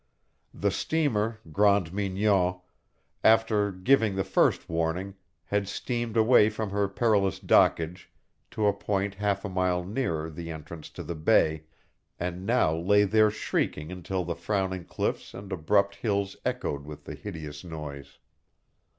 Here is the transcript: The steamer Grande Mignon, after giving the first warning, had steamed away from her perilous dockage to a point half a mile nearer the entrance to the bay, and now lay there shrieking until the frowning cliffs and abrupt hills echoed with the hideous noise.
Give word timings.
The 0.55 0.71
steamer 0.71 1.39
Grande 1.51 1.93
Mignon, 1.93 2.59
after 3.23 3.71
giving 3.71 4.15
the 4.15 4.23
first 4.23 4.67
warning, 4.67 5.13
had 5.45 5.67
steamed 5.67 6.17
away 6.17 6.49
from 6.49 6.71
her 6.71 6.87
perilous 6.87 7.39
dockage 7.39 8.07
to 8.49 8.65
a 8.65 8.73
point 8.73 9.13
half 9.13 9.45
a 9.45 9.47
mile 9.47 9.85
nearer 9.85 10.27
the 10.31 10.49
entrance 10.49 10.89
to 10.89 11.03
the 11.03 11.13
bay, 11.13 11.65
and 12.19 12.47
now 12.47 12.75
lay 12.75 13.03
there 13.03 13.29
shrieking 13.29 13.91
until 13.91 14.23
the 14.25 14.33
frowning 14.35 14.85
cliffs 14.85 15.35
and 15.35 15.51
abrupt 15.53 15.93
hills 15.97 16.35
echoed 16.43 16.83
with 16.83 17.03
the 17.05 17.13
hideous 17.13 17.63
noise. 17.63 18.17